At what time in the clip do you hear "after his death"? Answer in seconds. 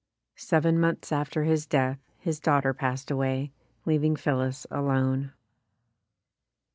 1.11-1.99